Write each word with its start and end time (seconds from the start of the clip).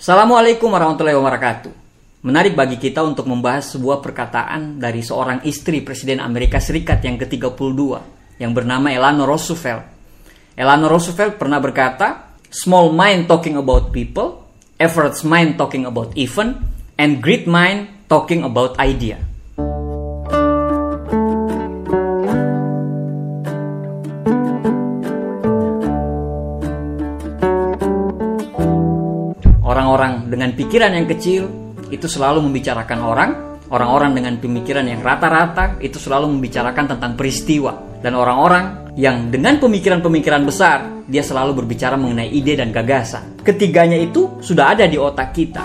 Assalamualaikum 0.00 0.72
warahmatullahi 0.72 1.12
wabarakatuh. 1.12 1.72
Menarik 2.24 2.56
bagi 2.56 2.80
kita 2.80 3.04
untuk 3.04 3.28
membahas 3.28 3.76
sebuah 3.76 4.00
perkataan 4.00 4.80
dari 4.80 5.04
seorang 5.04 5.44
istri 5.44 5.84
Presiden 5.84 6.24
Amerika 6.24 6.56
Serikat 6.56 7.04
yang 7.04 7.20
ke-32 7.20 7.80
yang 8.40 8.56
bernama 8.56 8.88
Eleanor 8.88 9.28
Roosevelt. 9.36 9.84
Eleanor 10.56 10.96
Roosevelt 10.96 11.36
pernah 11.36 11.60
berkata, 11.60 12.32
"Small 12.48 12.96
mind 12.96 13.28
talking 13.28 13.60
about 13.60 13.92
people, 13.92 14.48
efforts 14.80 15.20
mind 15.20 15.60
talking 15.60 15.84
about 15.84 16.16
event, 16.16 16.56
and 16.96 17.20
great 17.20 17.44
mind 17.44 18.08
talking 18.08 18.40
about 18.40 18.80
idea." 18.80 19.29
Dengan 30.50 30.66
pikiran 30.66 30.92
yang 30.98 31.06
kecil 31.06 31.42
itu 31.94 32.10
selalu 32.10 32.42
membicarakan 32.42 32.98
orang, 33.06 33.30
orang-orang 33.70 34.18
dengan 34.18 34.34
pemikiran 34.42 34.82
yang 34.82 34.98
rata-rata 34.98 35.78
itu 35.78 35.94
selalu 35.94 36.26
membicarakan 36.26 36.90
tentang 36.90 37.14
peristiwa, 37.14 38.02
dan 38.02 38.18
orang-orang 38.18 38.90
yang 38.98 39.30
dengan 39.30 39.62
pemikiran-pemikiran 39.62 40.42
besar 40.42 41.06
dia 41.06 41.22
selalu 41.22 41.62
berbicara 41.62 41.94
mengenai 41.94 42.34
ide 42.34 42.58
dan 42.58 42.74
gagasan. 42.74 43.38
Ketiganya 43.46 43.94
itu 43.94 44.42
sudah 44.42 44.74
ada 44.74 44.90
di 44.90 44.98
otak 44.98 45.30
kita. 45.30 45.62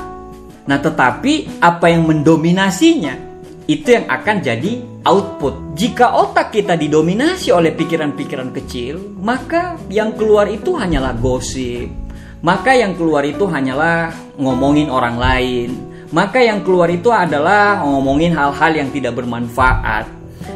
Nah, 0.70 0.78
tetapi 0.78 1.66
apa 1.66 1.90
yang 1.90 2.06
mendominasinya 2.06 3.18
itu 3.66 3.90
yang 3.90 4.06
akan 4.06 4.38
jadi 4.46 5.02
output. 5.02 5.74
Jika 5.74 6.14
otak 6.14 6.54
kita 6.54 6.78
didominasi 6.78 7.50
oleh 7.50 7.74
pikiran-pikiran 7.74 8.54
kecil, 8.54 9.18
maka 9.18 9.82
yang 9.90 10.14
keluar 10.14 10.46
itu 10.46 10.78
hanyalah 10.78 11.18
gosip, 11.18 12.05
maka 12.44 12.76
yang 12.76 12.98
keluar 12.98 13.24
itu 13.24 13.48
hanyalah 13.48 14.12
ngomongin 14.36 14.92
orang 14.92 15.16
lain. 15.16 15.70
Maka 16.14 16.40
yang 16.40 16.62
keluar 16.62 16.88
itu 16.88 17.12
adalah 17.12 17.84
ngomongin 17.84 18.36
hal-hal 18.36 18.72
yang 18.72 18.90
tidak 18.94 19.18
bermanfaat. 19.18 20.08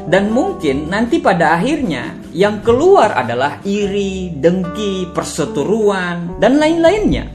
Dan 0.05 0.29
mungkin 0.29 0.89
nanti 0.89 1.17
pada 1.17 1.57
akhirnya 1.57 2.13
yang 2.33 2.61
keluar 2.61 3.17
adalah 3.17 3.57
iri, 3.65 4.33
dengki, 4.37 5.09
perseteruan, 5.11 6.37
dan 6.37 6.61
lain-lainnya. 6.61 7.25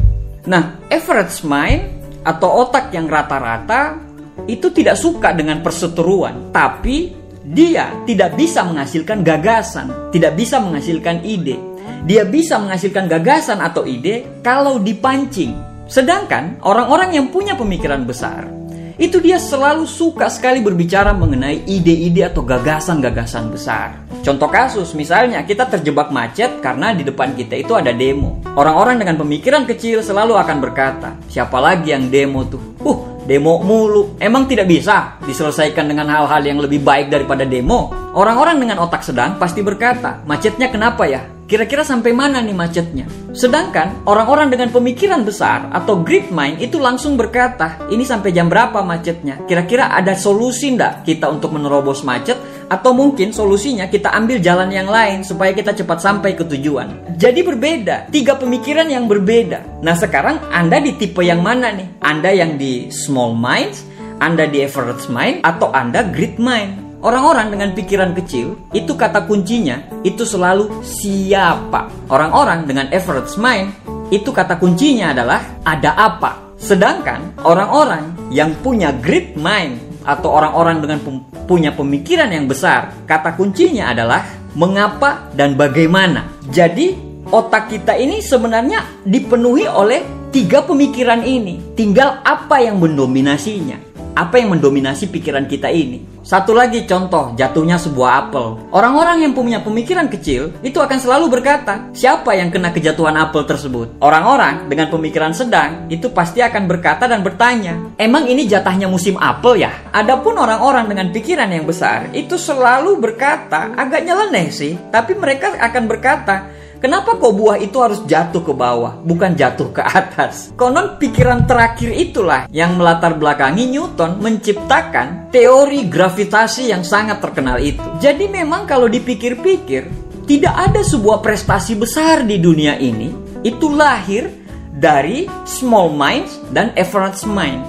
Nah, 0.46 0.78
average 0.86 1.42
mind 1.42 1.82
atau 2.22 2.64
otak 2.64 2.94
yang 2.94 3.10
rata-rata 3.10 3.98
itu 4.46 4.70
tidak 4.70 4.94
suka 4.98 5.34
dengan 5.34 5.60
perseteruan, 5.60 6.54
tapi 6.54 7.10
dia 7.44 7.90
tidak 8.06 8.38
bisa 8.38 8.62
menghasilkan 8.64 9.20
gagasan, 9.26 10.10
tidak 10.14 10.38
bisa 10.38 10.62
menghasilkan 10.62 11.20
ide 11.26 11.73
dia 12.04 12.22
bisa 12.28 12.60
menghasilkan 12.60 13.08
gagasan 13.08 13.64
atau 13.64 13.88
ide 13.88 14.40
kalau 14.44 14.80
dipancing. 14.80 15.56
Sedangkan 15.88 16.60
orang-orang 16.64 17.16
yang 17.16 17.26
punya 17.28 17.56
pemikiran 17.56 18.08
besar, 18.08 18.48
itu 18.94 19.18
dia 19.18 19.42
selalu 19.42 19.90
suka 19.90 20.30
sekali 20.30 20.62
berbicara 20.62 21.10
mengenai 21.10 21.66
ide-ide 21.66 22.30
atau 22.30 22.46
gagasan-gagasan 22.46 23.50
besar. 23.50 23.98
Contoh 24.22 24.46
kasus, 24.46 24.94
misalnya 24.94 25.42
kita 25.42 25.66
terjebak 25.66 26.14
macet 26.14 26.62
karena 26.62 26.94
di 26.94 27.02
depan 27.02 27.34
kita 27.34 27.58
itu 27.58 27.74
ada 27.74 27.90
demo. 27.90 28.38
Orang-orang 28.54 29.02
dengan 29.02 29.18
pemikiran 29.18 29.66
kecil 29.66 30.00
selalu 30.00 30.38
akan 30.38 30.56
berkata, 30.62 31.10
siapa 31.26 31.58
lagi 31.58 31.90
yang 31.90 32.06
demo 32.06 32.46
tuh? 32.46 32.62
Uh, 32.86 32.98
demo 33.26 33.58
mulu. 33.60 34.14
Emang 34.22 34.46
tidak 34.46 34.70
bisa 34.70 35.18
diselesaikan 35.26 35.90
dengan 35.90 36.08
hal-hal 36.08 36.40
yang 36.46 36.62
lebih 36.62 36.80
baik 36.80 37.10
daripada 37.10 37.42
demo? 37.42 37.90
Orang-orang 38.14 38.62
dengan 38.62 38.78
otak 38.78 39.02
sedang 39.02 39.36
pasti 39.42 39.58
berkata, 39.60 40.22
macetnya 40.22 40.70
kenapa 40.70 41.04
ya? 41.10 41.33
Kira-kira 41.44 41.84
sampai 41.84 42.16
mana 42.16 42.40
nih 42.40 42.56
macetnya? 42.56 43.04
Sedangkan 43.36 44.08
orang-orang 44.08 44.48
dengan 44.48 44.72
pemikiran 44.72 45.28
besar 45.28 45.68
atau 45.76 46.00
great 46.00 46.32
mind 46.32 46.64
itu 46.64 46.80
langsung 46.80 47.20
berkata, 47.20 47.84
ini 47.92 48.00
sampai 48.00 48.32
jam 48.32 48.48
berapa 48.48 48.80
macetnya? 48.80 49.44
Kira-kira 49.44 49.92
ada 49.92 50.16
solusi 50.16 50.72
ndak 50.72 51.04
kita 51.04 51.28
untuk 51.28 51.52
menerobos 51.52 52.00
macet? 52.00 52.40
Atau 52.72 52.96
mungkin 52.96 53.36
solusinya 53.36 53.92
kita 53.92 54.08
ambil 54.16 54.40
jalan 54.40 54.72
yang 54.72 54.88
lain 54.88 55.20
supaya 55.20 55.52
kita 55.52 55.76
cepat 55.76 56.00
sampai 56.00 56.32
ke 56.32 56.48
tujuan. 56.48 57.12
Jadi 57.20 57.44
berbeda, 57.44 58.08
tiga 58.08 58.40
pemikiran 58.40 58.88
yang 58.88 59.04
berbeda. 59.04 59.84
Nah 59.84 59.92
sekarang 59.92 60.48
Anda 60.48 60.80
di 60.80 60.96
tipe 60.96 61.20
yang 61.20 61.44
mana 61.44 61.76
nih? 61.76 62.00
Anda 62.00 62.32
yang 62.32 62.56
di 62.56 62.88
small 62.88 63.36
minds, 63.36 63.84
Anda 64.16 64.48
di 64.48 64.64
average 64.64 65.12
mind, 65.12 65.44
atau 65.44 65.68
Anda 65.76 66.08
great 66.08 66.40
mind? 66.40 66.83
Orang-orang 67.04 67.52
dengan 67.52 67.76
pikiran 67.76 68.16
kecil, 68.16 68.56
itu 68.72 68.96
kata 68.96 69.28
kuncinya, 69.28 70.00
itu 70.08 70.24
selalu 70.24 70.80
siapa. 70.80 71.92
Orang-orang 72.08 72.64
dengan 72.64 72.88
average 72.88 73.36
mind, 73.36 73.76
itu 74.08 74.32
kata 74.32 74.56
kuncinya 74.56 75.12
adalah 75.12 75.60
ada 75.68 75.92
apa. 76.00 76.56
Sedangkan 76.56 77.36
orang-orang 77.44 78.32
yang 78.32 78.56
punya 78.64 78.88
great 79.04 79.36
mind, 79.36 79.84
atau 80.08 80.32
orang-orang 80.32 80.80
dengan 80.80 80.98
pem 81.04 81.16
punya 81.44 81.76
pemikiran 81.76 82.32
yang 82.32 82.48
besar, 82.48 82.96
kata 83.04 83.36
kuncinya 83.36 83.92
adalah 83.92 84.24
mengapa 84.56 85.28
dan 85.36 85.60
bagaimana. 85.60 86.32
Jadi, 86.48 86.96
otak 87.28 87.68
kita 87.68 88.00
ini 88.00 88.24
sebenarnya 88.24 89.04
dipenuhi 89.04 89.68
oleh 89.68 90.32
tiga 90.32 90.64
pemikiran 90.64 91.20
ini. 91.20 91.76
Tinggal 91.76 92.24
apa 92.24 92.64
yang 92.64 92.80
mendominasinya. 92.80 93.93
Apa 94.14 94.38
yang 94.38 94.54
mendominasi 94.54 95.10
pikiran 95.10 95.50
kita 95.50 95.74
ini? 95.74 96.06
Satu 96.22 96.54
lagi 96.54 96.86
contoh 96.86 97.34
jatuhnya 97.34 97.74
sebuah 97.82 98.10
apel. 98.30 98.70
Orang-orang 98.70 99.26
yang 99.26 99.34
punya 99.34 99.58
pemikiran 99.58 100.06
kecil 100.06 100.54
itu 100.62 100.78
akan 100.78 101.02
selalu 101.02 101.26
berkata, 101.34 101.90
siapa 101.90 102.30
yang 102.38 102.54
kena 102.54 102.70
kejatuhan 102.70 103.18
apel 103.18 103.42
tersebut? 103.42 103.98
Orang-orang 103.98 104.70
dengan 104.70 104.86
pemikiran 104.86 105.34
sedang 105.34 105.90
itu 105.90 106.14
pasti 106.14 106.38
akan 106.46 106.70
berkata 106.70 107.10
dan 107.10 107.26
bertanya, 107.26 107.74
emang 107.98 108.30
ini 108.30 108.46
jatahnya 108.46 108.86
musim 108.86 109.18
apel 109.18 109.66
ya? 109.66 109.74
Adapun 109.90 110.38
orang-orang 110.38 110.86
dengan 110.86 111.10
pikiran 111.10 111.50
yang 111.50 111.66
besar 111.66 112.06
itu 112.14 112.38
selalu 112.38 113.02
berkata, 113.02 113.74
agak 113.74 114.06
nyeleneh 114.06 114.46
sih, 114.54 114.78
tapi 114.94 115.18
mereka 115.18 115.58
akan 115.58 115.90
berkata, 115.90 116.54
Kenapa 116.84 117.16
kok 117.16 117.32
buah 117.32 117.56
itu 117.64 117.80
harus 117.80 118.04
jatuh 118.04 118.44
ke 118.44 118.52
bawah, 118.52 119.00
bukan 119.00 119.32
jatuh 119.32 119.72
ke 119.72 119.80
atas? 119.80 120.52
Konon 120.52 121.00
pikiran 121.00 121.48
terakhir 121.48 121.88
itulah 121.96 122.44
yang 122.52 122.76
melatar 122.76 123.16
belakangi 123.16 123.72
Newton 123.72 124.20
menciptakan 124.20 125.32
teori 125.32 125.88
gravitasi 125.88 126.68
yang 126.68 126.84
sangat 126.84 127.24
terkenal 127.24 127.56
itu. 127.56 127.80
Jadi 128.04 128.28
memang 128.28 128.68
kalau 128.68 128.84
dipikir-pikir, 128.84 129.88
tidak 130.28 130.52
ada 130.52 130.84
sebuah 130.84 131.24
prestasi 131.24 131.72
besar 131.72 132.20
di 132.28 132.36
dunia 132.36 132.76
ini 132.76 133.40
itu 133.40 133.72
lahir 133.72 134.28
dari 134.76 135.24
small 135.48 135.88
minds 135.88 136.36
dan 136.52 136.68
average 136.76 137.24
mind. 137.24 137.64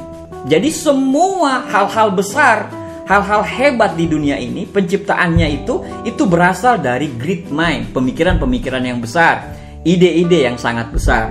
Jadi 0.51 0.75
semua 0.75 1.63
hal-hal 1.71 2.11
besar 2.11 2.67
hal-hal 3.05 3.45
hebat 3.45 3.93
di 3.93 4.09
dunia 4.09 4.35
ini 4.35 4.65
penciptaannya 4.65 5.47
itu 5.63 5.81
itu 6.03 6.23
berasal 6.25 6.81
dari 6.81 7.13
great 7.15 7.47
mind, 7.53 7.93
pemikiran-pemikiran 7.93 8.81
yang 8.81 8.99
besar, 8.99 9.53
ide-ide 9.85 10.49
yang 10.49 10.57
sangat 10.57 10.89
besar. 10.89 11.29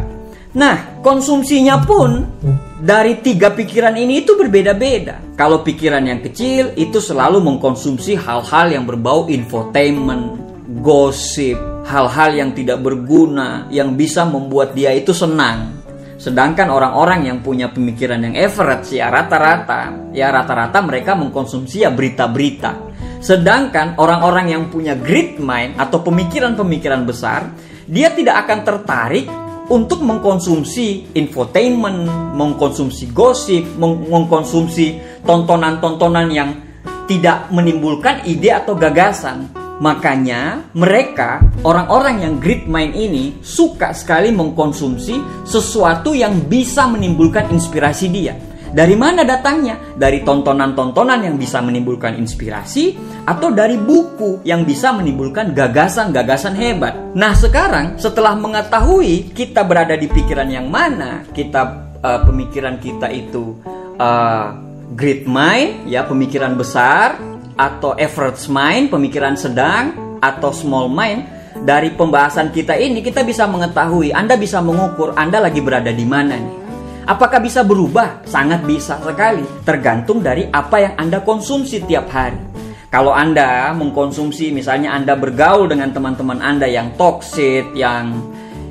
Nah, 0.55 1.03
konsumsinya 1.03 1.83
pun 1.83 2.31
dari 2.79 3.19
tiga 3.19 3.51
pikiran 3.51 3.99
ini 3.99 4.23
itu 4.23 4.39
berbeda-beda. 4.39 5.35
Kalau 5.35 5.67
pikiran 5.67 6.07
yang 6.07 6.23
kecil 6.23 6.79
itu 6.79 7.03
selalu 7.03 7.43
mengkonsumsi 7.43 8.15
hal-hal 8.15 8.71
yang 8.71 8.87
berbau 8.87 9.27
infotainment, 9.27 10.39
gosip, 10.79 11.59
hal-hal 11.91 12.31
yang 12.39 12.51
tidak 12.55 12.79
berguna 12.87 13.67
yang 13.75 13.99
bisa 13.99 14.23
membuat 14.23 14.79
dia 14.79 14.95
itu 14.95 15.11
senang. 15.11 15.84
Sedangkan 16.15 16.71
orang-orang 16.71 17.27
yang 17.27 17.39
punya 17.43 17.71
pemikiran 17.71 18.23
yang 18.23 18.35
average 18.39 18.95
ya 18.95 19.11
rata-rata, 19.11 20.13
ya 20.15 20.31
rata-rata 20.31 20.79
mereka 20.81 21.19
mengkonsumsi 21.19 21.83
ya 21.83 21.91
berita-berita. 21.91 22.95
Sedangkan 23.19 23.97
orang-orang 23.99 24.53
yang 24.53 24.63
punya 24.69 24.95
great 24.95 25.41
mind 25.41 25.81
atau 25.81 26.05
pemikiran-pemikiran 26.05 27.03
besar, 27.09 27.51
dia 27.89 28.13
tidak 28.13 28.47
akan 28.47 28.59
tertarik 28.63 29.27
untuk 29.73 30.05
mengkonsumsi 30.05 31.17
infotainment, 31.17 32.05
mengkonsumsi 32.37 33.11
gosip, 33.17 33.65
meng 33.81 34.05
mengkonsumsi 34.13 35.01
tontonan-tontonan 35.25 36.29
yang 36.29 36.51
tidak 37.09 37.49
menimbulkan 37.49 38.25
ide 38.29 38.53
atau 38.53 38.77
gagasan. 38.77 39.64
Makanya 39.83 40.71
mereka 40.79 41.43
orang-orang 41.67 42.23
yang 42.23 42.35
great 42.39 42.71
mind 42.71 42.95
ini 42.95 43.43
suka 43.43 43.91
sekali 43.91 44.31
mengkonsumsi 44.31 45.47
sesuatu 45.47 46.15
yang 46.15 46.47
bisa 46.47 46.87
menimbulkan 46.87 47.51
inspirasi 47.51 48.07
dia. 48.11 48.35
Dari 48.75 48.99
mana 48.99 49.23
datangnya? 49.23 49.95
Dari 49.95 50.27
tontonan-tontonan 50.27 51.23
yang 51.23 51.39
bisa 51.39 51.63
menimbulkan 51.63 52.19
inspirasi 52.19 52.99
atau 53.23 53.55
dari 53.55 53.79
buku 53.79 54.43
yang 54.43 54.67
bisa 54.67 54.91
menimbulkan 54.91 55.55
gagasan-gagasan 55.55 56.59
hebat. 56.59 57.15
Nah, 57.15 57.39
sekarang 57.39 58.03
setelah 58.03 58.35
mengetahui 58.35 59.31
kita 59.31 59.63
berada 59.63 59.95
di 59.95 60.11
pikiran 60.11 60.51
yang 60.51 60.67
mana, 60.67 61.23
kita 61.31 61.95
uh, 62.03 62.21
pemikiran 62.27 62.83
kita 62.83 63.15
itu 63.15 63.55
uh, 64.03 64.59
great 64.99 65.23
mind, 65.23 65.87
ya 65.87 66.03
pemikiran 66.03 66.59
besar, 66.59 67.15
atau 67.55 67.95
average 67.95 68.51
mind, 68.51 68.91
pemikiran 68.91 69.39
sedang, 69.39 70.19
atau 70.19 70.51
small 70.51 70.91
mind, 70.91 71.27
dari 71.63 71.95
pembahasan 71.95 72.51
kita 72.51 72.75
ini 72.75 73.01
kita 73.01 73.23
bisa 73.23 73.47
mengetahui, 73.47 74.11
Anda 74.11 74.35
bisa 74.35 74.59
mengukur 74.59 75.15
Anda 75.15 75.39
lagi 75.39 75.63
berada 75.63 75.95
di 75.95 76.03
mana 76.03 76.35
nih. 76.35 76.55
Apakah 77.05 77.39
bisa 77.39 77.61
berubah? 77.61 78.25
Sangat 78.25 78.65
bisa 78.65 78.97
sekali, 78.99 79.45
tergantung 79.63 80.25
dari 80.25 80.49
apa 80.49 80.81
yang 80.81 80.95
Anda 80.97 81.21
konsumsi 81.21 81.85
tiap 81.85 82.09
hari. 82.09 82.41
Kalau 82.89 83.11
Anda 83.11 83.75
mengkonsumsi 83.75 84.55
misalnya 84.55 84.95
Anda 84.95 85.19
bergaul 85.19 85.67
dengan 85.67 85.91
teman-teman 85.91 86.39
Anda 86.41 86.71
yang 86.71 86.95
toksik, 86.95 87.75
yang 87.75 88.23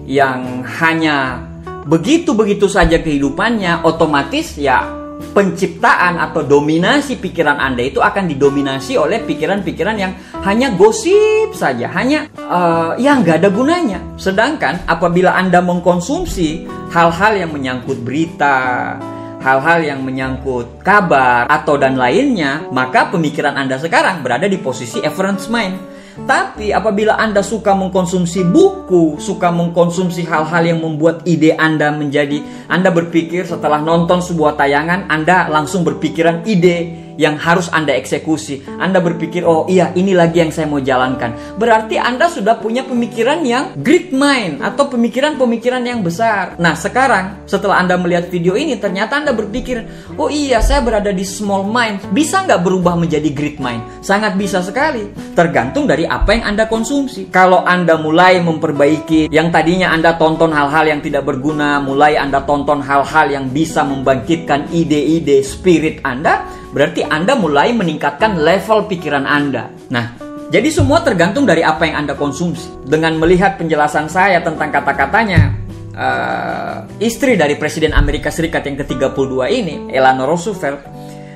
yang 0.07 0.63
hanya 0.79 1.43
begitu-begitu 1.83 2.71
saja 2.71 2.99
kehidupannya, 2.99 3.83
otomatis 3.83 4.55
ya 4.55 5.02
penciptaan 5.33 6.21
atau 6.21 6.45
dominasi 6.45 7.17
pikiran 7.17 7.57
Anda 7.57 7.89
itu 7.89 7.99
akan 7.99 8.29
didominasi 8.29 8.95
oleh 8.95 9.25
pikiran-pikiran 9.25 9.97
yang 9.97 10.13
hanya 10.45 10.71
gosip 10.77 11.51
saja, 11.57 11.89
hanya 11.91 12.29
uh, 12.37 12.93
yang 13.01 13.25
nggak 13.25 13.41
ada 13.43 13.49
gunanya. 13.49 13.99
Sedangkan 14.15 14.85
apabila 14.85 15.33
Anda 15.33 15.59
mengkonsumsi 15.59 16.69
hal-hal 16.93 17.33
yang 17.35 17.51
menyangkut 17.51 17.99
berita, 18.05 18.95
hal-hal 19.41 19.83
yang 19.83 19.99
menyangkut 20.05 20.79
kabar 20.85 21.49
atau 21.49 21.75
dan 21.75 21.99
lainnya, 21.99 22.63
maka 22.71 23.11
pemikiran 23.11 23.57
Anda 23.57 23.81
sekarang 23.81 24.23
berada 24.23 24.47
di 24.47 24.61
posisi 24.61 25.03
reference 25.03 25.49
mind 25.51 25.92
tapi 26.13 26.69
apabila 26.69 27.17
Anda 27.17 27.41
suka 27.41 27.73
mengkonsumsi 27.73 28.45
buku, 28.45 29.17
suka 29.17 29.49
mengkonsumsi 29.49 30.21
hal-hal 30.29 30.63
yang 30.63 30.79
membuat 30.79 31.25
ide 31.25 31.57
Anda 31.57 31.89
menjadi 31.89 32.69
Anda 32.69 32.93
berpikir 32.93 33.49
setelah 33.49 33.81
nonton 33.81 34.21
sebuah 34.21 34.53
tayangan 34.53 35.09
Anda 35.09 35.49
langsung 35.49 35.81
berpikiran 35.81 36.45
ide 36.45 37.02
yang 37.17 37.37
harus 37.37 37.69
Anda 37.69 37.93
eksekusi. 37.97 38.65
Anda 38.79 38.99
berpikir, 38.99 39.45
oh 39.45 39.65
iya 39.69 39.91
ini 39.93 40.13
lagi 40.15 40.41
yang 40.41 40.51
saya 40.51 40.69
mau 40.69 40.81
jalankan. 40.81 41.57
Berarti 41.57 41.97
Anda 41.97 42.29
sudah 42.29 42.57
punya 42.59 42.85
pemikiran 42.85 43.45
yang 43.45 43.75
great 43.79 44.13
mind 44.13 44.61
atau 44.61 44.89
pemikiran-pemikiran 44.89 45.83
yang 45.85 46.01
besar. 46.01 46.57
Nah 46.57 46.73
sekarang 46.73 47.45
setelah 47.49 47.81
Anda 47.81 47.99
melihat 47.99 48.29
video 48.29 48.57
ini 48.57 48.77
ternyata 48.77 49.19
Anda 49.21 49.33
berpikir, 49.35 49.85
oh 50.17 50.29
iya 50.29 50.59
saya 50.59 50.81
berada 50.81 51.13
di 51.13 51.25
small 51.25 51.67
mind. 51.67 52.09
Bisa 52.13 52.43
nggak 52.45 52.61
berubah 52.61 52.97
menjadi 52.97 53.29
great 53.33 53.57
mind? 53.57 54.03
Sangat 54.03 54.35
bisa 54.35 54.61
sekali. 54.61 55.09
Tergantung 55.33 55.85
dari 55.89 56.05
apa 56.05 56.33
yang 56.33 56.55
Anda 56.55 56.65
konsumsi. 56.69 57.29
Kalau 57.29 57.65
Anda 57.65 57.97
mulai 57.97 58.41
memperbaiki 58.41 59.31
yang 59.33 59.49
tadinya 59.49 59.93
Anda 59.93 60.15
tonton 60.17 60.53
hal-hal 60.53 60.85
yang 60.89 61.01
tidak 61.01 61.25
berguna, 61.25 61.79
mulai 61.81 62.17
Anda 62.17 62.43
tonton 62.43 62.81
hal-hal 62.83 63.27
yang 63.31 63.45
bisa 63.49 63.85
membangkitkan 63.85 64.69
ide-ide 64.73 65.41
spirit 65.45 66.01
Anda, 66.03 66.62
berarti 66.73 67.05
Anda 67.05 67.37
mulai 67.37 67.71
meningkatkan 67.71 68.41
level 68.41 68.89
pikiran 68.89 69.23
Anda. 69.23 69.69
Nah, 69.93 70.17
jadi 70.49 70.67
semua 70.73 71.05
tergantung 71.05 71.45
dari 71.45 71.61
apa 71.61 71.85
yang 71.85 72.03
Anda 72.03 72.17
konsumsi. 72.17 72.67
Dengan 72.83 73.15
melihat 73.21 73.61
penjelasan 73.61 74.09
saya 74.09 74.41
tentang 74.41 74.73
kata-katanya, 74.73 75.53
uh, 75.93 76.77
istri 76.97 77.37
dari 77.37 77.55
Presiden 77.55 77.93
Amerika 77.93 78.33
Serikat 78.33 78.65
yang 78.65 78.81
ke-32 78.81 79.33
ini, 79.53 79.75
Eleanor 79.93 80.33
Roosevelt, 80.33 80.81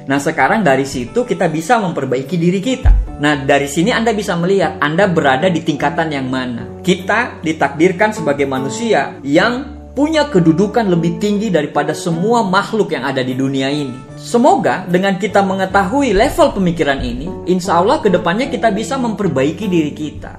Nah 0.07 0.23
sekarang 0.23 0.63
dari 0.63 0.87
situ 0.87 1.27
kita 1.27 1.51
bisa 1.51 1.83
memperbaiki 1.83 2.39
diri 2.39 2.63
kita. 2.63 3.19
Nah 3.19 3.43
dari 3.43 3.67
sini 3.67 3.91
Anda 3.91 4.15
bisa 4.15 4.39
melihat 4.39 4.79
Anda 4.79 5.11
berada 5.11 5.51
di 5.51 5.59
tingkatan 5.59 6.15
yang 6.15 6.31
mana. 6.31 6.79
Kita 6.79 7.43
ditakdirkan 7.43 8.15
sebagai 8.15 8.47
manusia 8.47 9.19
yang 9.19 9.76
punya 9.97 10.29
kedudukan 10.29 10.93
lebih 10.93 11.17
tinggi 11.17 11.49
daripada 11.49 11.89
semua 11.97 12.45
makhluk 12.45 12.93
yang 12.93 13.01
ada 13.01 13.25
di 13.25 13.33
dunia 13.33 13.65
ini. 13.73 13.97
Semoga 14.13 14.85
dengan 14.85 15.17
kita 15.17 15.41
mengetahui 15.41 16.13
level 16.13 16.53
pemikiran 16.53 17.01
ini, 17.01 17.25
insya 17.49 17.81
Allah 17.81 17.97
ke 17.97 18.13
depannya 18.13 18.45
kita 18.45 18.69
bisa 18.69 18.93
memperbaiki 19.01 19.65
diri 19.65 19.89
kita. 19.97 20.37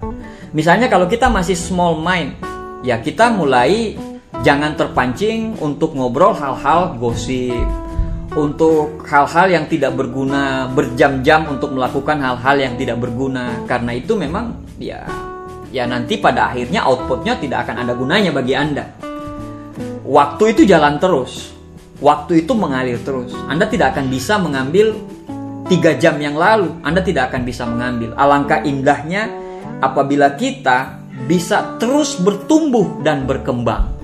Misalnya 0.55 0.87
kalau 0.87 1.11
kita 1.11 1.27
masih 1.27 1.59
small 1.59 1.99
mind, 1.99 2.39
ya 2.87 3.03
kita 3.03 3.35
mulai 3.35 3.99
jangan 4.47 4.79
terpancing 4.79 5.59
untuk 5.59 5.99
ngobrol 5.99 6.39
hal-hal 6.39 6.95
gosip, 6.95 7.67
untuk 8.39 9.03
hal-hal 9.11 9.51
yang 9.51 9.67
tidak 9.67 9.99
berguna, 9.99 10.71
berjam-jam 10.71 11.51
untuk 11.51 11.75
melakukan 11.75 12.23
hal-hal 12.23 12.63
yang 12.63 12.79
tidak 12.79 13.03
berguna. 13.03 13.67
Karena 13.67 13.91
itu 13.91 14.15
memang 14.15 14.55
ya 14.79 15.03
ya 15.75 15.83
nanti 15.85 16.17
pada 16.17 16.55
akhirnya 16.55 16.87
outputnya 16.87 17.43
tidak 17.43 17.67
akan 17.67 17.83
ada 17.83 17.93
gunanya 17.93 18.33
bagi 18.33 18.55
Anda 18.57 18.98
waktu 20.09 20.57
itu 20.57 20.65
jalan 20.65 20.97
terus. 20.97 21.53
Waktu 22.01 22.47
itu 22.47 22.57
mengalir 22.57 22.97
terus. 23.05 23.35
Anda 23.51 23.69
tidak 23.69 23.93
akan 23.93 24.07
bisa 24.09 24.41
mengambil 24.41 24.97
tiga 25.69 25.99
jam 26.01 26.17
yang 26.17 26.39
lalu. 26.39 26.73
Anda 26.81 27.05
tidak 27.05 27.35
akan 27.35 27.43
bisa 27.45 27.69
mengambil. 27.69 28.17
Alangkah 28.17 28.65
indahnya 28.65 29.29
apabila 29.85 30.33
kita 30.39 31.05
bisa 31.29 31.77
terus 31.77 32.17
bertumbuh 32.17 33.03
dan 33.03 33.27
berkembang. 33.27 33.99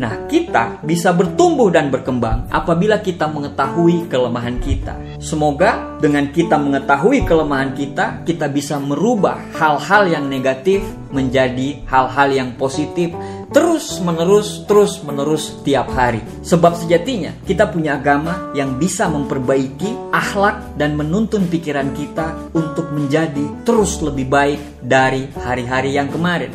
Nah, 0.00 0.26
kita 0.32 0.80
bisa 0.80 1.12
bertumbuh 1.12 1.68
dan 1.68 1.92
berkembang 1.92 2.48
apabila 2.48 3.04
kita 3.04 3.28
mengetahui 3.28 4.08
kelemahan 4.08 4.56
kita. 4.56 4.96
Semoga 5.20 6.00
dengan 6.00 6.32
kita 6.32 6.56
mengetahui 6.56 7.28
kelemahan 7.28 7.76
kita, 7.76 8.24
kita 8.24 8.48
bisa 8.48 8.80
merubah 8.80 9.36
hal-hal 9.60 10.08
yang 10.08 10.24
negatif 10.24 10.80
menjadi 11.12 11.84
hal-hal 11.84 12.32
yang 12.32 12.56
positif 12.56 13.12
terus 13.50 13.98
menerus 14.02 14.62
terus 14.66 15.02
menerus 15.02 15.60
tiap 15.66 15.90
hari. 15.94 16.22
Sebab 16.42 16.74
sejatinya 16.78 17.34
kita 17.44 17.70
punya 17.70 17.98
agama 17.98 18.54
yang 18.54 18.78
bisa 18.78 19.10
memperbaiki 19.10 20.10
akhlak 20.14 20.78
dan 20.78 20.94
menuntun 20.94 21.46
pikiran 21.50 21.90
kita 21.94 22.50
untuk 22.54 22.90
menjadi 22.94 23.62
terus 23.66 23.98
lebih 24.02 24.26
baik 24.30 24.60
dari 24.82 25.30
hari-hari 25.38 25.94
yang 25.94 26.10
kemarin. 26.10 26.50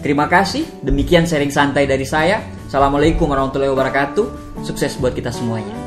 Terima 0.00 0.24
kasih, 0.24 0.64
demikian 0.80 1.28
sharing 1.28 1.52
santai 1.52 1.84
dari 1.84 2.08
saya. 2.08 2.40
Assalamualaikum 2.68 3.28
warahmatullahi 3.28 3.72
wabarakatuh. 3.72 4.26
Sukses 4.64 4.96
buat 4.96 5.12
kita 5.12 5.28
semuanya. 5.28 5.79